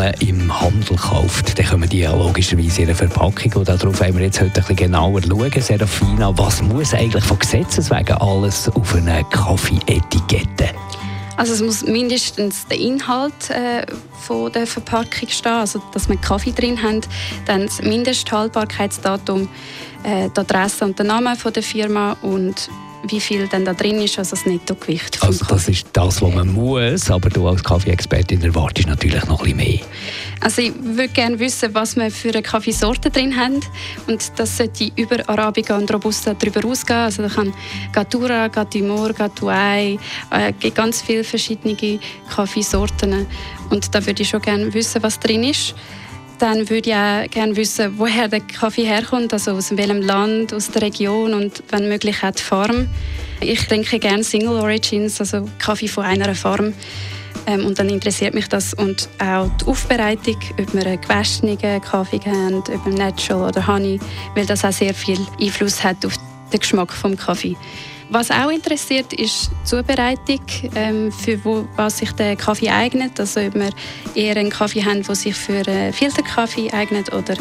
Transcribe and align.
Man 0.00 0.14
im 0.20 0.60
Handel 0.60 0.96
kauft, 0.96 1.58
dann 1.58 1.66
kommen 1.66 1.86
die 1.86 1.98
ja 1.98 2.14
logischerweise 2.14 2.82
in 2.82 2.88
einer 2.88 2.96
Verpackung. 2.96 3.52
Und 3.54 3.68
darauf 3.68 4.00
wollen 4.00 4.16
wir 4.16 4.24
jetzt 4.24 4.40
heute 4.40 4.46
ein 4.46 4.62
bisschen 4.62 4.76
genauer 4.76 5.20
schauen. 5.20 5.60
Serafina, 5.60 6.38
was 6.38 6.62
muss 6.62 6.94
eigentlich 6.94 7.22
von 7.22 7.38
Gesetzes 7.38 7.90
wegen 7.90 8.14
alles 8.14 8.70
auf 8.70 8.94
einer 8.94 9.22
Kaffeeetikette? 9.24 10.70
Also 11.36 11.52
es 11.52 11.60
muss 11.60 11.82
mindestens 11.82 12.66
der 12.68 12.78
Inhalt 12.78 13.50
äh, 13.50 13.84
von 14.20 14.50
der 14.52 14.66
Verpackung 14.66 15.28
stehen, 15.28 15.52
also 15.52 15.82
dass 15.92 16.08
wir 16.08 16.16
Kaffee 16.16 16.52
drin 16.52 16.82
haben, 16.82 17.02
dann 17.44 17.66
das 17.66 17.82
Mindesthaltbarkeitsdatum, 17.82 19.50
äh, 20.04 20.30
die 20.34 20.40
Adresse 20.40 20.86
und 20.86 20.98
der 20.98 21.06
Name 21.06 21.36
von 21.36 21.52
der 21.52 21.62
Firma 21.62 22.16
und 22.22 22.70
wie 23.04 23.20
viel 23.20 23.48
denn 23.48 23.64
da 23.64 23.72
drin 23.72 24.00
ist, 24.00 24.18
also 24.18 24.36
das 24.36 24.46
Nettogewicht 24.46 25.16
vom 25.16 25.28
Also 25.28 25.44
das 25.46 25.68
ist 25.68 25.86
das, 25.92 26.20
was 26.22 26.34
man 26.34 26.52
muss, 26.52 27.10
aber 27.10 27.28
du 27.30 27.48
als 27.48 27.62
Kaffeeexpertin 27.62 28.42
erwartest 28.42 28.88
natürlich 28.88 29.24
noch 29.26 29.40
ein 29.44 29.56
bisschen 29.56 29.78
mehr. 29.78 29.86
Also 30.40 30.62
ich 30.62 30.72
würde 30.80 31.08
gerne 31.08 31.38
wissen, 31.38 31.74
was 31.74 31.96
wir 31.96 32.10
für 32.10 32.30
eine 32.30 32.42
Kaffeesorte 32.42 33.10
drin 33.10 33.36
haben 33.36 33.60
und 34.06 34.32
das 34.36 34.56
sollte 34.56 34.90
über 34.96 35.28
Arabica 35.28 35.76
und 35.76 35.92
Robusta 35.92 36.34
darüber 36.34 36.66
ausgehen. 36.66 36.98
Also 36.98 37.22
da 37.22 37.28
kann 37.28 37.52
Gatura, 37.92 38.48
Gatimor, 38.48 39.12
Gatuai, 39.12 39.98
äh, 40.30 40.70
ganz 40.70 41.02
viele 41.02 41.24
verschiedene 41.24 41.98
Kaffeesorten 42.34 43.26
und 43.70 43.94
da 43.94 44.04
würde 44.04 44.22
ich 44.22 44.28
schon 44.28 44.42
gerne 44.42 44.72
wissen, 44.72 45.02
was 45.02 45.18
drin 45.18 45.44
ist 45.44 45.74
dann 46.40 46.70
würde 46.70 46.90
ich 46.90 46.96
auch 46.96 47.30
gerne 47.30 47.54
wissen, 47.54 47.94
woher 47.98 48.26
der 48.28 48.40
Kaffee 48.40 48.84
herkommt, 48.84 49.32
also 49.32 49.52
aus 49.52 49.76
welchem 49.76 50.00
Land, 50.00 50.54
aus 50.54 50.70
der 50.70 50.82
Region 50.82 51.34
und 51.34 51.62
wenn 51.68 51.88
möglich 51.88 52.24
auch 52.24 52.30
die 52.30 52.42
Farm. 52.42 52.88
Ich 53.40 53.66
trinke 53.66 53.98
gerne 53.98 54.24
Single 54.24 54.56
Origins, 54.56 55.20
also 55.20 55.46
Kaffee 55.58 55.88
von 55.88 56.04
einer 56.04 56.34
Farm. 56.34 56.72
Ähm, 57.46 57.66
und 57.66 57.78
dann 57.78 57.88
interessiert 57.88 58.34
mich 58.34 58.48
das 58.48 58.74
und 58.74 59.08
auch 59.18 59.48
die 59.60 59.66
Aufbereitung, 59.66 60.36
ob 60.58 60.74
wir 60.74 60.86
einen 60.86 61.00
gewaschenen 61.00 61.58
Kaffee 61.58 62.20
haben, 62.24 62.56
ob 62.56 62.86
wir 62.86 62.94
Natural 62.94 63.48
oder 63.48 63.66
Honey, 63.66 64.00
weil 64.34 64.46
das 64.46 64.64
auch 64.64 64.72
sehr 64.72 64.94
viel 64.94 65.18
Einfluss 65.40 65.82
hat 65.84 66.04
auf 66.04 66.14
den 66.52 66.60
Geschmack 66.60 66.90
des 67.02 67.18
Kaffee. 67.18 67.56
Was 68.10 68.30
auch 68.32 68.50
interessiert, 68.50 69.12
ist 69.12 69.50
die 69.50 69.64
Zubereitung, 69.64 70.40
ähm, 70.74 71.12
für 71.12 71.44
wo, 71.44 71.64
was 71.76 71.98
sich 71.98 72.10
der 72.12 72.34
Kaffee 72.34 72.68
eignet. 72.68 73.20
Also 73.20 73.40
ob 73.40 73.54
wir 73.54 73.70
eher 74.16 74.36
einen 74.36 74.50
Kaffee 74.50 74.84
haben, 74.84 75.04
der 75.04 75.14
sich 75.14 75.34
für 75.34 75.62
einen 75.64 75.92
Filterkaffee 75.92 76.72
eignet 76.72 77.12
oder 77.12 77.36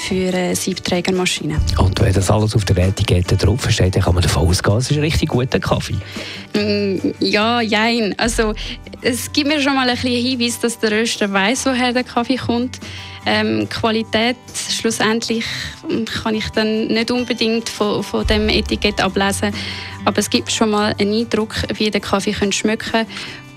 für 0.00 0.34
eine 0.34 0.54
Siebträgermaschine. 0.54 1.58
Und 1.78 2.00
wenn 2.00 2.12
das 2.12 2.30
alles 2.30 2.54
auf 2.54 2.64
der 2.66 2.76
Etikette 2.78 3.36
draufsteht, 3.36 3.94
dann 3.94 4.02
kann 4.02 4.14
man 4.14 4.22
davon 4.22 4.46
ausgehen, 4.46 4.76
es 4.76 4.90
ist 4.90 4.96
ein 4.96 5.02
richtig 5.02 5.30
guter 5.30 5.58
Kaffee. 5.58 5.96
Mm, 6.54 7.14
ja, 7.20 7.62
jein. 7.62 8.14
Also, 8.18 8.54
es 9.02 9.32
gibt 9.32 9.48
mir 9.48 9.60
schon 9.60 9.74
mal 9.74 9.88
ein 9.88 9.94
bisschen 9.94 10.22
Hinweis, 10.22 10.58
dass 10.60 10.78
der 10.78 10.92
Röster 10.92 11.32
weiß, 11.32 11.66
woher 11.66 11.92
der 11.92 12.04
Kaffee 12.04 12.36
kommt. 12.36 12.78
Ähm, 13.26 13.68
Qualität 13.68 14.36
schlussendlich 14.70 15.44
kann 16.22 16.34
ich 16.34 16.48
dann 16.50 16.86
nicht 16.86 17.10
unbedingt 17.10 17.68
von, 17.68 18.02
von 18.02 18.26
dem 18.26 18.48
Etikett 18.48 19.00
ablesen, 19.00 19.52
aber 20.04 20.18
es 20.18 20.30
gibt 20.30 20.50
schon 20.50 20.70
mal 20.70 20.94
einen 20.98 21.14
Eindruck, 21.14 21.54
wie 21.74 21.90
der 21.90 22.00
Kaffee 22.00 22.34
schmecken 22.52 22.92
könnte 22.92 23.10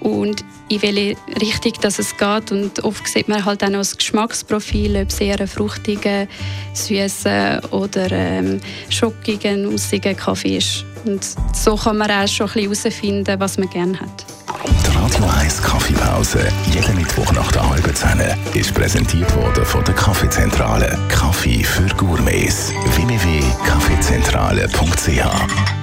und 0.04 0.46
in 0.70 0.82
welche 0.82 1.18
Richtung 1.42 1.74
dass 1.82 2.00
es 2.00 2.16
geht. 2.18 2.52
Und 2.52 2.84
oft 2.84 3.08
sieht 3.08 3.28
man 3.28 3.46
halt 3.46 3.64
auch 3.64 3.70
noch 3.70 3.80
das 3.80 3.98
Geschmacksprofil, 3.98 4.96
ob 4.98 5.10
es 5.10 5.20
eher 5.20 5.40
ein 5.40 5.48
fruchtiger, 5.48 6.28
süßer 6.74 7.62
oder 7.72 8.12
ähm, 8.12 8.62
schockiger, 8.90 9.56
nussiger 9.56 10.14
Kaffee 10.14 10.58
ist. 10.58 10.86
Und 11.06 11.26
so 11.54 11.76
kann 11.76 11.98
man 11.98 12.12
auch 12.12 12.28
schon 12.28 12.48
ein 12.48 12.70
bisschen 12.70 12.92
herausfinden, 12.92 13.40
was 13.40 13.58
man 13.58 13.70
gerne 13.70 14.00
hat. 14.00 14.26
Die 14.66 14.96
Radio 14.96 15.26
1 15.40 15.62
Kaffeepause, 15.62 16.48
jeden 16.72 16.96
Mittwoch 16.96 17.34
nach 17.34 17.52
der 17.52 17.70
halben 17.70 17.94
Zehn, 17.96 18.22
ist 18.54 18.74
präsentiert 18.74 19.36
worden 19.36 19.66
von 19.66 19.84
der 19.84 19.96
Kaffeezentrale. 19.96 20.98
Kaffee 21.10 21.62
für 21.64 21.88
Gourmets. 21.96 22.72
www.kaffeezentrale.ch 22.96 25.83